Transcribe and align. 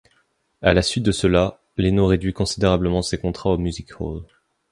À 0.63 0.73
la 0.73 0.81
suite 0.81 1.05
de 1.05 1.11
cela, 1.11 1.59
Leno 1.77 2.07
réduit 2.07 2.33
considérablement 2.33 3.03
ses 3.03 3.19
contrats 3.19 3.51
au 3.51 3.59
music-hall. 3.59 4.23